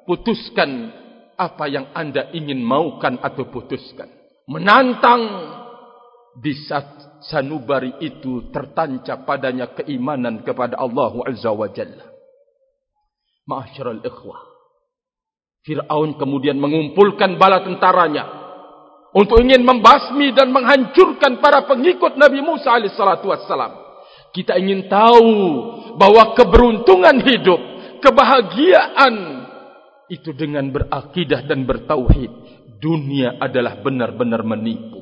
[0.06, 0.94] putuskan
[1.34, 4.06] apa yang anda ingin maukan atau putuskan.
[4.46, 5.22] Menantang
[6.38, 12.06] di saat sanubari itu tertancap padanya keimanan kepada Allah Azza wa Jalla.
[13.50, 14.40] Ma'asyiral ikhwah.
[15.66, 18.46] Fir'aun kemudian mengumpulkan bala tentaranya
[19.10, 23.74] untuk ingin membasmi dan menghancurkan para pengikut Nabi Musa alaihissalatu wassalam.
[24.30, 25.34] Kita ingin tahu
[25.96, 27.60] bahwa keberuntungan hidup,
[28.04, 29.14] kebahagiaan
[30.12, 32.32] itu dengan berakidah dan bertauhid.
[32.76, 35.00] Dunia adalah benar-benar menipu.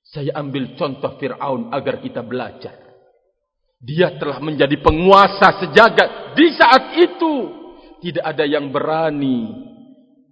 [0.00, 2.72] Saya ambil contoh Fir'aun agar kita belajar.
[3.76, 6.32] Dia telah menjadi penguasa sejagat.
[6.32, 7.34] Di saat itu,
[8.00, 9.66] tidak ada yang berani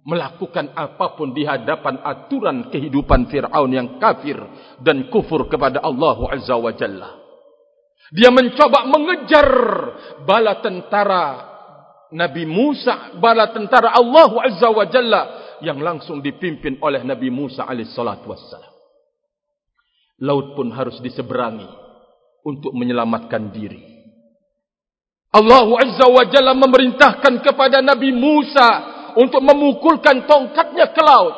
[0.05, 4.37] melakukan apapun di hadapan aturan kehidupan Fir'aun yang kafir
[4.81, 7.24] dan kufur kepada Allah Azza wa Jalla.
[8.13, 9.47] Dia mencoba mengejar
[10.21, 11.25] bala tentara
[12.13, 15.21] Nabi Musa, bala tentara Allah Azza wa Jalla
[15.65, 18.73] yang langsung dipimpin oleh Nabi Musa alaihissalatu wassalam.
[20.21, 21.67] Laut pun harus diseberangi
[22.45, 23.81] untuk menyelamatkan diri.
[25.33, 28.69] Allah Azza wa Jalla memerintahkan kepada Nabi Musa
[29.17, 31.35] untuk memukulkan tongkatnya ke laut.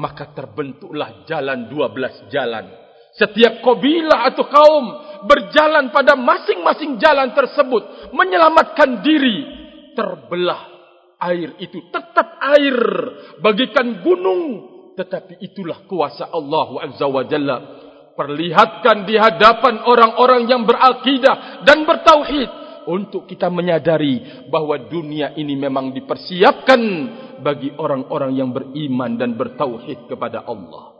[0.00, 2.79] Maka terbentuklah jalan dua belas jalan.
[3.18, 4.84] Setiap kabilah atau kaum
[5.26, 8.12] berjalan pada masing-masing jalan tersebut.
[8.14, 9.58] Menyelamatkan diri.
[9.94, 10.62] Terbelah
[11.20, 12.78] air itu tetap air.
[13.42, 14.42] Bagikan gunung.
[14.94, 17.58] Tetapi itulah kuasa Allah Azza wa Jalla.
[18.14, 22.50] Perlihatkan di hadapan orang-orang yang berakidah dan bertauhid
[22.84, 26.80] untuk kita menyadari bahawa dunia ini memang dipersiapkan
[27.40, 30.99] bagi orang-orang yang beriman dan bertauhid kepada Allah.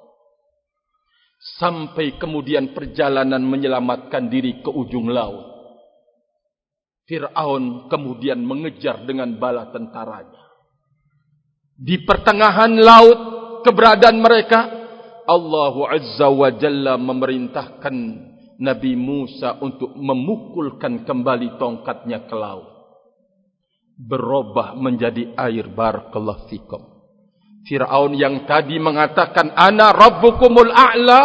[1.41, 5.49] Sampai kemudian perjalanan menyelamatkan diri ke ujung laut.
[7.09, 10.45] Fir'aun kemudian mengejar dengan bala tentaranya.
[11.81, 13.19] Di pertengahan laut
[13.65, 14.61] keberadaan mereka,
[15.25, 17.97] Allah Azza wa Jalla memerintahkan
[18.61, 22.69] Nabi Musa untuk memukulkan kembali tongkatnya ke laut.
[23.97, 26.90] Berubah menjadi air barakallahu fikum.
[27.71, 31.23] Fir'aun yang tadi mengatakan, Ana Rabbukumul A'la,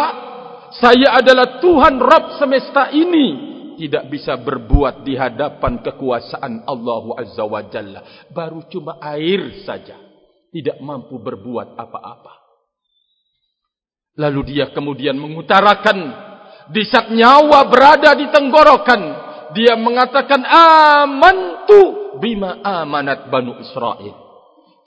[0.78, 3.58] saya adalah Tuhan Rabb semesta ini.
[3.74, 8.30] Tidak bisa berbuat di hadapan kekuasaan Allah Azza wa Jalla.
[8.30, 9.98] Baru cuma air saja.
[10.54, 12.34] Tidak mampu berbuat apa-apa.
[14.22, 15.98] Lalu dia kemudian mengutarakan
[16.70, 19.02] di saat nyawa berada di tenggorokan
[19.52, 24.25] dia mengatakan amantu bima amanat banu Israel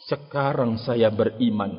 [0.09, 1.69] sekarang saya beriman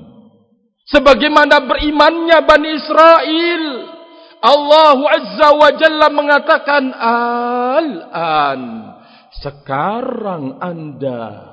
[0.87, 3.65] sebagaimana berimannya bani Israel
[4.41, 8.61] Allah Azza wa Jalla mengatakan al-an
[9.43, 11.51] sekarang anda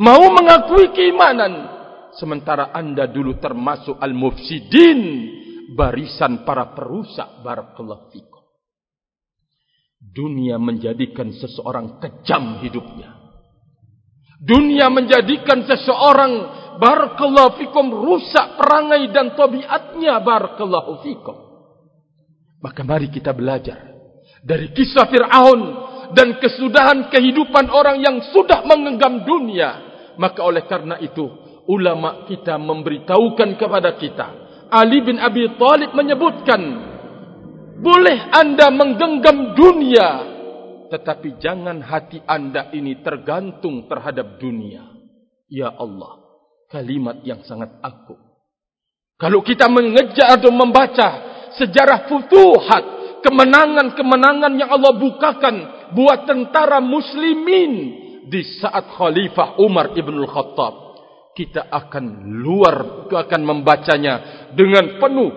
[0.00, 1.68] mau mengakui keimanan
[2.16, 5.00] sementara anda dulu termasuk al-mufsidin
[5.72, 8.44] barisan para perusak barakallahu fikum.
[10.02, 13.21] Dunia menjadikan seseorang kejam hidupnya.
[14.42, 16.32] Dunia menjadikan seseorang
[16.82, 21.36] barakallahu fikum rusak perangai dan tabiatnya barakallahu fikum.
[22.58, 23.78] Maka mari kita belajar
[24.42, 25.60] dari kisah Fir'aun
[26.18, 29.94] dan kesudahan kehidupan orang yang sudah mengenggam dunia.
[30.18, 31.22] Maka oleh karena itu
[31.70, 34.26] ulama kita memberitahukan kepada kita
[34.72, 36.60] Ali bin Abi Talib menyebutkan
[37.78, 40.31] boleh anda menggenggam dunia
[40.92, 44.84] tetapi jangan hati anda ini tergantung terhadap dunia.
[45.48, 46.22] Ya Allah
[46.72, 48.16] kalimat yang sangat aku
[49.20, 51.08] kalau kita mengejar atau membaca
[51.60, 52.84] sejarah futuhat
[53.20, 55.54] kemenangan-kemenangan yang Allah bukakan
[55.92, 57.72] buat tentara muslimin
[58.32, 60.74] di saat khalifah Umar ibn al-Khattab
[61.36, 65.30] kita akan luar akan membacanya dengan penuh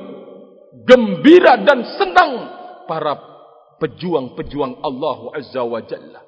[0.87, 2.31] gembira dan senang
[2.87, 3.34] para
[3.81, 6.21] pejuang-pejuang Allah Azza wa Jalla.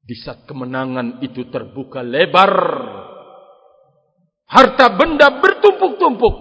[0.00, 2.54] Di saat kemenangan itu terbuka lebar,
[4.48, 6.36] harta benda bertumpuk-tumpuk.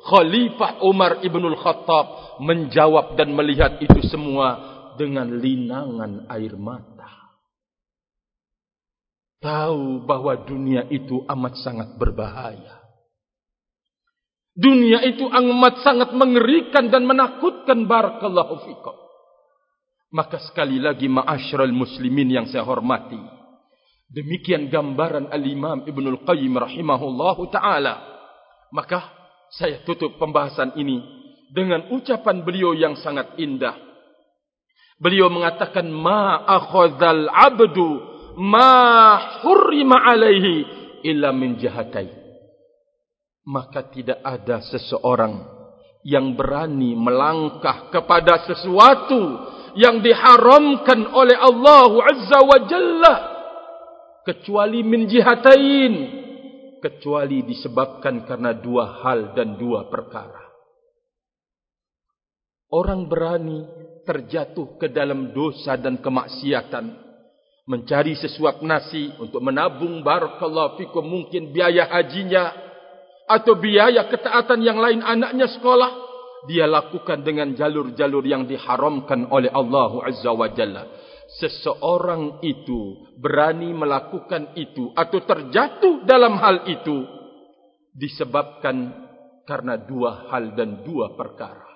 [0.00, 4.56] Khalifah Umar ibnul Khattab menjawab dan melihat itu semua
[4.96, 7.00] dengan linangan air mata
[9.40, 12.79] tahu bahwa dunia itu amat sangat berbahaya.
[14.60, 18.92] Dunia itu amat sangat mengerikan dan menakutkan barakallahu fikum.
[20.12, 23.16] Maka sekali lagi ma'asyiral muslimin yang saya hormati.
[24.10, 28.04] Demikian gambaran al-Imam Ibnul Qayyim rahimahullahu taala.
[28.74, 29.00] Maka
[29.54, 31.00] saya tutup pembahasan ini
[31.56, 33.80] dengan ucapan beliau yang sangat indah.
[35.00, 37.88] Beliau mengatakan ma akhadhal 'abdu
[38.36, 38.68] ma
[39.40, 40.68] hurrima alaihi
[41.06, 42.19] illa min jahatai.
[43.50, 45.42] Maka tidak ada seseorang
[46.06, 49.20] yang berani melangkah kepada sesuatu
[49.74, 53.14] yang diharamkan oleh Allah Azza wa Jalla
[54.24, 55.94] kecuali min jihatain
[56.80, 60.48] kecuali disebabkan karena dua hal dan dua perkara.
[62.70, 63.66] Orang berani
[64.06, 66.86] terjatuh ke dalam dosa dan kemaksiatan
[67.68, 72.69] mencari sesuap nasi untuk menabung barakallahu fikum mungkin biaya hajinya
[73.30, 76.10] atau biaya ketaatan yang lain anaknya sekolah
[76.50, 80.88] dia lakukan dengan jalur-jalur yang diharamkan oleh Allah Azza wa Jalla.
[81.38, 87.06] Seseorang itu berani melakukan itu atau terjatuh dalam hal itu
[87.94, 88.90] disebabkan
[89.46, 91.70] karena dua hal dan dua perkara.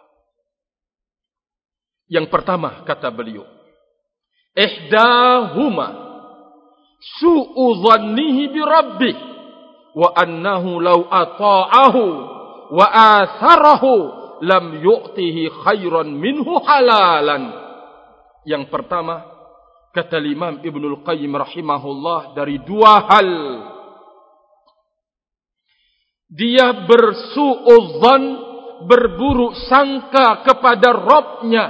[2.11, 3.47] Yang pertama kata beliau,
[4.59, 5.87] ihdahuma
[7.21, 9.34] su'u dhannihi bi rabbih
[9.95, 12.05] wa annahu law ata'ahu
[12.74, 13.95] wa atharahu
[14.42, 17.55] lam yu'tihi khairan minhu halalan.
[18.45, 19.24] Yang pertama,
[19.95, 23.30] kata Imam Ibnul Qayyim rahimahullah dari dua hal.
[26.34, 28.22] Dia bersu'udzan,
[28.90, 31.64] berburuk sangka kepada Robnya.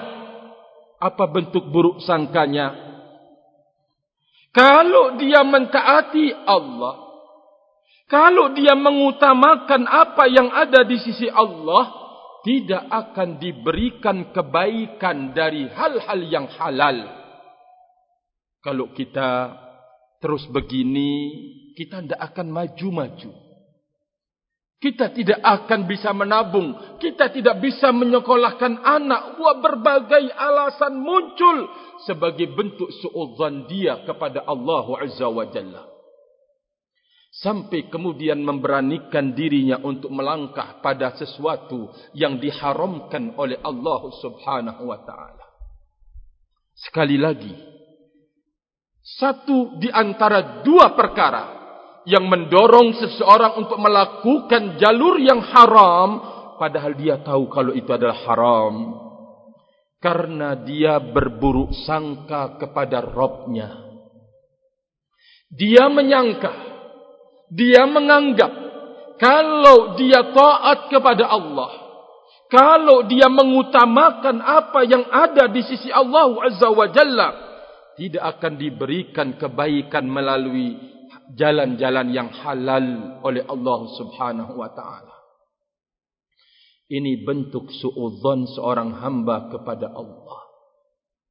[0.96, 2.72] Apa bentuk buruk sangkanya?
[4.54, 7.03] Kalau dia mentaati Allah,
[8.04, 11.88] kalau dia mengutamakan apa yang ada di sisi Allah,
[12.44, 17.00] tidak akan diberikan kebaikan dari hal-hal yang halal.
[18.60, 19.56] Kalau kita
[20.20, 21.32] terus begini,
[21.72, 23.32] kita tidak akan maju-maju.
[24.84, 27.00] Kita tidak akan bisa menabung.
[27.00, 29.40] Kita tidak bisa menyekolahkan anak.
[29.40, 31.72] Buat berbagai alasan muncul
[32.04, 35.93] sebagai bentuk su'udzan dia kepada Allah Azza wa Jalla
[37.34, 45.42] sampai kemudian memberanikan dirinya untuk melangkah pada sesuatu yang diharamkan oleh Allah Subhanahu wa taala.
[46.78, 47.54] Sekali lagi,
[49.02, 51.44] satu di antara dua perkara
[52.06, 56.10] yang mendorong seseorang untuk melakukan jalur yang haram
[56.60, 58.74] padahal dia tahu kalau itu adalah haram
[59.98, 63.82] karena dia berburuk sangka kepada Robnya.
[65.48, 66.63] Dia menyangka
[67.50, 68.52] dia menganggap
[69.20, 71.70] kalau dia taat kepada Allah,
[72.50, 77.28] kalau dia mengutamakan apa yang ada di sisi Allah Azza wa Jalla,
[77.94, 80.76] tidak akan diberikan kebaikan melalui
[81.32, 85.14] jalan-jalan yang halal oleh Allah Subhanahu wa taala.
[86.84, 90.40] Ini bentuk suudzon seorang hamba kepada Allah.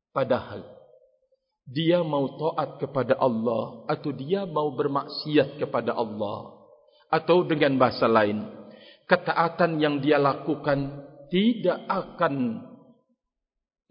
[0.10, 0.73] Padahal
[1.64, 6.60] dia mau taat kepada Allah atau dia mau bermaksiat kepada Allah?
[7.14, 8.64] Atau dengan bahasa lain
[9.08, 12.66] ketaatan yang dia lakukan tidak akan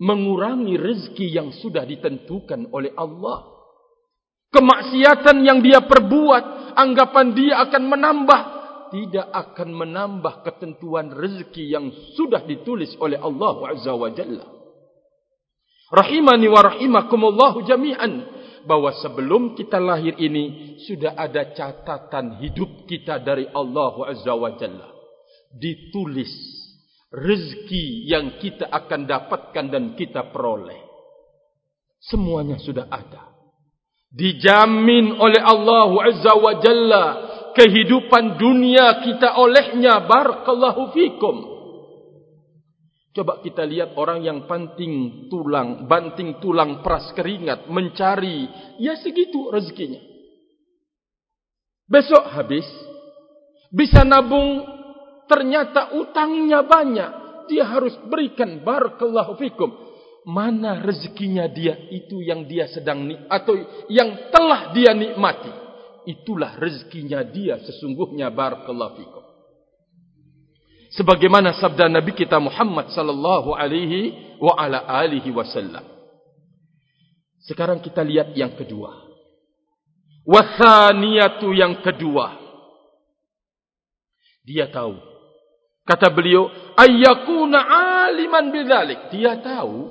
[0.02, 3.50] mengurangi rezeki yang sudah ditentukan oleh Allah.
[4.52, 8.40] Kemaksiatan yang dia perbuat anggapan dia akan menambah
[8.92, 14.44] tidak akan menambah ketentuan rezeki yang sudah ditulis oleh Allah Azza wa Jalla
[15.92, 18.40] Rahimani wa rahimakumullahu jami'an.
[18.64, 24.88] Bahwa sebelum kita lahir ini, sudah ada catatan hidup kita dari Allah Azza wa Jalla.
[25.52, 26.32] Ditulis
[27.12, 30.80] rezeki yang kita akan dapatkan dan kita peroleh.
[32.00, 33.28] Semuanya sudah ada.
[34.08, 37.04] Dijamin oleh Allah Azza wa Jalla.
[37.52, 40.00] Kehidupan dunia kita olehnya.
[40.08, 41.51] Barakallahu fikum.
[43.12, 48.48] Coba kita lihat orang yang banting tulang, banting tulang peras keringat, mencari,
[48.80, 50.00] ya segitu rezekinya.
[51.84, 52.64] Besok habis,
[53.68, 54.64] bisa nabung,
[55.28, 57.10] ternyata utangnya banyak,
[57.52, 59.70] dia harus berikan barakallahu fikum.
[60.24, 63.58] Mana rezekinya dia itu yang dia sedang ni atau
[63.92, 65.52] yang telah dia nikmati.
[66.08, 69.31] Itulah rezekinya dia sesungguhnya barakallahu fikum
[70.96, 75.84] sebagaimana sabda Nabi kita Muhammad sallallahu alaihi wa ala alihi wasallam.
[77.42, 78.94] Sekarang kita lihat yang kedua.
[80.22, 82.38] Wasaniyatu yang kedua.
[84.46, 84.98] Dia tahu.
[85.82, 86.46] Kata beliau,
[86.78, 87.58] ayyakuna
[88.06, 89.10] aliman bidzalik.
[89.10, 89.90] Dia tahu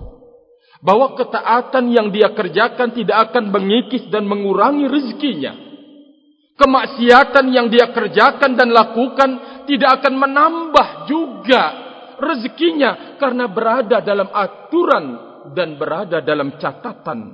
[0.79, 5.70] bahwa ketaatan yang dia kerjakan tidak akan mengikis dan mengurangi rezekinya.
[6.61, 11.63] Kemaksiatan yang dia kerjakan dan lakukan tidak akan menambah juga
[12.21, 15.05] rezekinya karena berada dalam aturan
[15.57, 17.33] dan berada dalam catatan.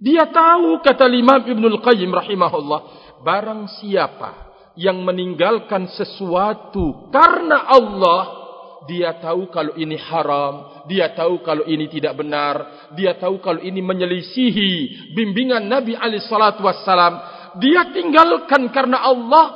[0.00, 2.80] Dia tahu kata Imam Ibnul Qayyim rahimahullah,
[3.20, 8.22] barang siapa yang meninggalkan sesuatu karena Allah,
[8.88, 13.78] dia tahu kalau ini haram, dia tahu kalau ini tidak benar, dia tahu kalau ini
[13.78, 14.70] menyelisihi
[15.14, 19.46] bimbingan Nabi alaihi salatu wassalam, dia tinggalkan karena Allah,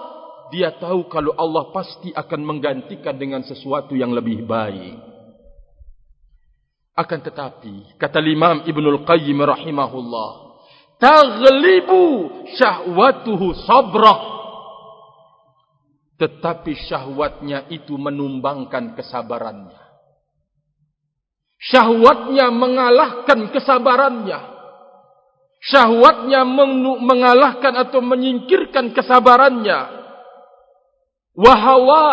[0.51, 4.97] dia tahu kalau Allah pasti akan menggantikan dengan sesuatu yang lebih baik.
[6.97, 10.31] Akan tetapi, kata Imam Ibnul Qayyim rahimahullah,
[10.97, 12.05] taghlibu
[12.57, 14.21] syahwatuhu sabrah.
[16.17, 19.77] Tetapi syahwatnya itu menumbangkan kesabarannya.
[21.61, 24.56] Syahwatnya mengalahkan kesabarannya.
[25.67, 26.47] Syahwatnya
[27.03, 29.81] mengalahkan atau menyingkirkan kesabarannya.
[31.35, 32.07] Wahawa.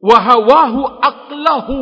[0.00, 1.80] Wahawahu aklahu.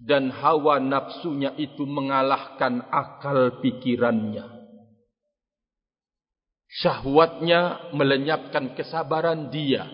[0.00, 4.48] Dan hawa nafsunya itu mengalahkan akal pikirannya.
[6.70, 9.84] Syahwatnya melenyapkan kesabaran dia.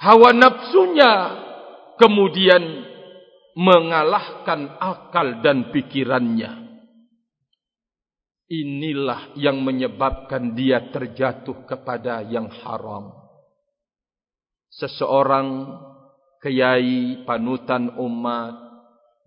[0.00, 1.12] Hawa nafsunya
[2.00, 2.86] kemudian
[3.58, 6.69] mengalahkan akal dan pikirannya.
[8.50, 13.14] Inilah yang menyebabkan dia terjatuh kepada yang haram.
[14.74, 15.78] Seseorang
[16.42, 18.54] kiai panutan umat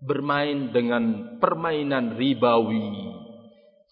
[0.04, 3.16] bermain dengan permainan ribawi.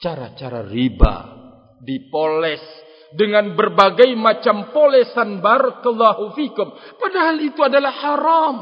[0.05, 1.33] Cara-cara riba
[1.80, 2.61] dipoles
[3.16, 6.76] dengan berbagai macam polesan barakallahu fikum.
[7.01, 8.57] Padahal itu adalah haram.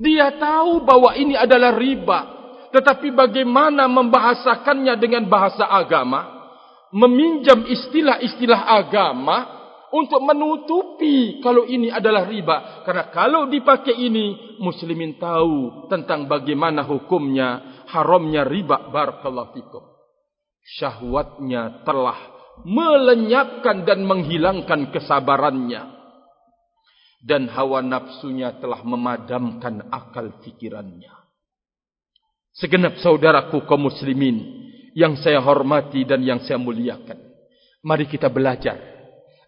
[0.00, 2.41] Dia tahu bahwa ini adalah riba.
[2.72, 6.40] Tetapi bagaimana membahasakannya dengan bahasa agama?
[6.92, 9.62] Meminjam istilah-istilah agama
[9.92, 12.84] untuk menutupi kalau ini adalah riba.
[12.88, 18.88] Karena kalau dipakai ini, muslimin tahu tentang bagaimana hukumnya haramnya riba.
[18.88, 19.84] Barakallahu fikum.
[20.80, 22.16] Syahwatnya telah
[22.64, 26.00] melenyapkan dan menghilangkan kesabarannya.
[27.22, 31.21] Dan hawa nafsunya telah memadamkan akal fikirannya.
[32.52, 37.16] Segenap saudaraku kaum muslimin yang saya hormati dan yang saya muliakan.
[37.80, 38.76] Mari kita belajar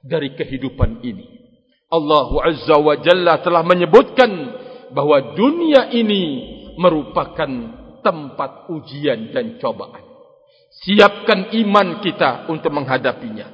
[0.00, 1.28] dari kehidupan ini.
[1.92, 4.30] Allah Azza wa Jalla telah menyebutkan
[4.96, 6.24] bahwa dunia ini
[6.80, 7.50] merupakan
[8.00, 10.00] tempat ujian dan cobaan.
[10.82, 13.46] Siapkan iman kita untuk menghadapinya.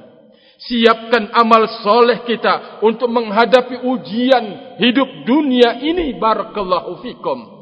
[0.63, 6.17] Siapkan amal soleh kita untuk menghadapi ujian hidup dunia ini.
[6.17, 7.60] Barakallahu fikum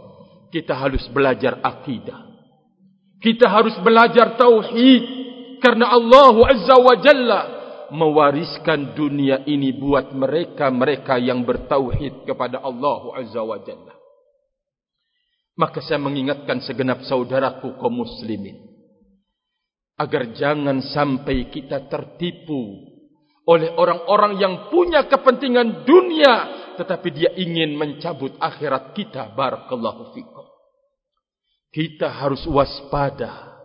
[0.49, 2.29] kita harus belajar akidah.
[3.19, 5.03] Kita harus belajar tauhid
[5.59, 7.41] karena Allah Azza wa Jalla
[7.89, 13.95] mewariskan dunia ini buat mereka-mereka yang bertauhid kepada Allah Azza wa Jalla.
[15.59, 18.69] Maka saya mengingatkan segenap saudaraku kaum muslimin
[19.99, 22.87] agar jangan sampai kita tertipu
[23.43, 30.47] oleh orang-orang yang punya kepentingan dunia tetapi dia ingin mencabut akhirat kita barakallahu fikum.
[31.75, 33.59] Kita harus waspada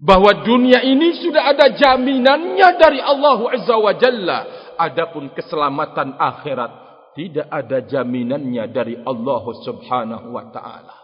[0.00, 4.38] bahwa dunia ini sudah ada jaminannya dari Allah Azza wa Jalla.
[4.80, 6.72] Adapun keselamatan akhirat
[7.12, 10.96] tidak ada jaminannya dari Allah Subhanahu wa taala.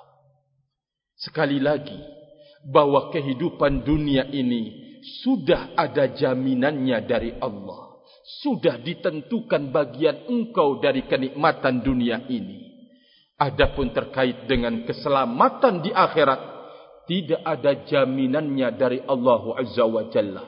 [1.20, 2.00] Sekali lagi
[2.64, 4.72] bahwa kehidupan dunia ini
[5.20, 7.85] sudah ada jaminannya dari Allah
[8.26, 12.66] sudah ditentukan bagian engkau dari kenikmatan dunia ini
[13.36, 16.40] Adapun terkait dengan keselamatan di akhirat
[17.04, 20.40] tidak ada jaminannya dari Allah Azza wa Jalla.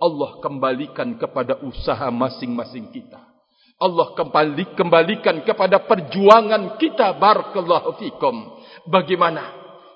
[0.00, 3.20] Allah kembalikan kepada usaha masing-masing kita.
[3.76, 8.56] Allah kembali kembalikan kepada perjuangan kita barakallahu fikum.
[8.88, 9.44] Bagaimana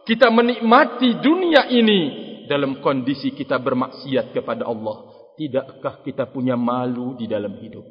[0.04, 2.00] kita menikmati dunia ini
[2.44, 5.13] dalam kondisi kita bermaksiat kepada Allah?
[5.34, 7.82] Tidakkah kita punya malu di dalam hidup?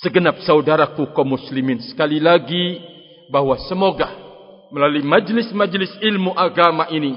[0.00, 2.80] Segenap saudaraku kaum muslimin sekali lagi
[3.28, 4.08] bahwa semoga
[4.72, 7.12] melalui majlis-majlis ilmu agama ini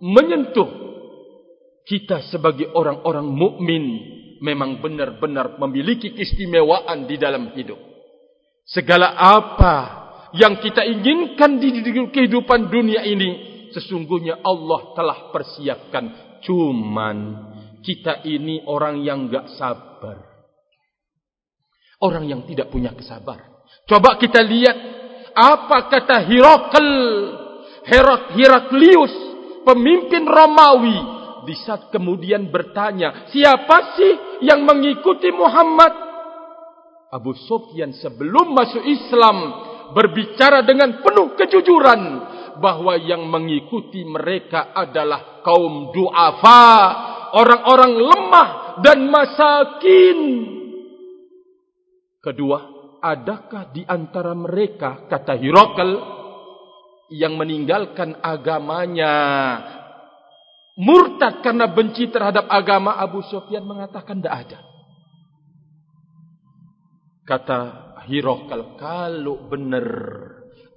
[0.00, 0.70] menyentuh
[1.84, 3.84] kita sebagai orang-orang mukmin
[4.40, 7.76] memang benar-benar memiliki keistimewaan di dalam hidup.
[8.64, 9.76] Segala apa
[10.32, 13.30] yang kita inginkan di kehidupan dunia ini
[13.76, 16.04] sesungguhnya Allah telah persiapkan.
[16.40, 17.16] Cuman
[17.80, 20.16] kita ini orang yang enggak sabar.
[22.00, 23.60] Orang yang tidak punya kesabaran.
[23.84, 24.76] Coba kita lihat
[25.36, 26.88] apa kata Hirakl
[27.84, 29.14] Herak Heraklius
[29.64, 30.98] pemimpin Romawi
[31.48, 34.12] di saat kemudian bertanya siapa sih
[34.44, 35.92] yang mengikuti Muhammad
[37.10, 39.36] Abu Sufyan sebelum masuk Islam
[39.96, 42.00] berbicara dengan penuh kejujuran
[42.60, 46.68] bahwa yang mengikuti mereka adalah kaum duafa
[47.34, 48.48] orang-orang lemah
[48.82, 50.18] dan masakin
[52.20, 52.58] kedua
[53.00, 55.90] adakah di antara mereka kata Hirokal
[57.10, 59.14] yang meninggalkan agamanya
[60.78, 64.58] murtad karena benci terhadap agama Abu Sufyan mengatakan tidak ada.
[67.26, 67.58] Kata
[68.06, 69.86] Hirokal kalau benar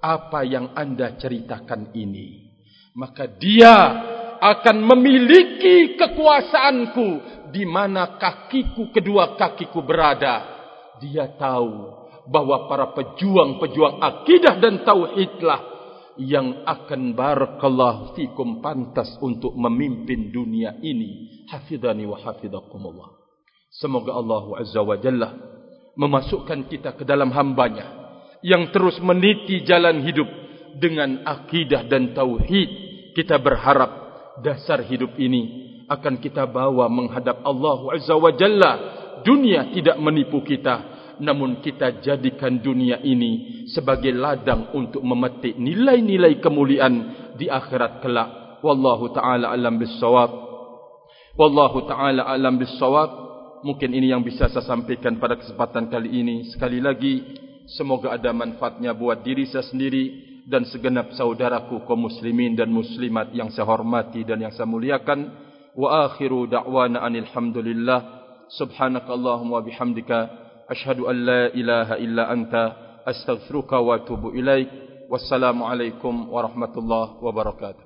[0.04, 2.44] apa yang anda ceritakan ini
[2.94, 3.74] maka dia
[4.44, 7.08] akan memiliki kekuasaanku
[7.48, 10.52] di mana kakiku kedua kakiku berada.
[11.00, 15.60] Dia tahu bahwa para pejuang-pejuang akidah dan tauhidlah
[16.20, 21.44] yang akan barakallahu fikum pantas untuk memimpin dunia ini.
[21.48, 23.24] Hafidhani wa hafidhakumullah
[23.74, 25.34] semoga Allah azza wa jalla
[25.98, 27.86] memasukkan kita ke dalam hambanya
[28.44, 30.26] yang terus meniti jalan hidup
[30.78, 32.92] dengan akidah dan tauhid.
[33.14, 34.03] Kita berharap
[34.42, 38.72] dasar hidup ini akan kita bawa menghadap Allah azza wa jalla.
[39.24, 46.94] Dunia tidak menipu kita namun kita jadikan dunia ini sebagai ladang untuk memetik nilai-nilai kemuliaan
[47.38, 48.58] di akhirat kelak.
[48.64, 50.30] Wallahu taala alam bissawab.
[51.38, 53.22] Wallahu taala alam bissawab.
[53.64, 56.36] Mungkin ini yang bisa saya sampaikan pada kesempatan kali ini.
[56.52, 57.24] Sekali lagi
[57.70, 63.48] semoga ada manfaatnya buat diri saya sendiri dan segenap saudaraku kaum muslimin dan muslimat yang
[63.48, 65.32] saya hormati dan yang saya muliakan.
[65.74, 68.00] Wa akhiru da'wana anil hamdulillah
[68.52, 70.18] subhanakallahumma bihamdika.
[70.68, 72.64] Ashhadu an la ilaha illa anta.
[73.04, 74.68] Astaghfiruka wa atubu ilaik.
[75.08, 77.83] Wassalamu alaikum warahmatullahi wabarakatuh.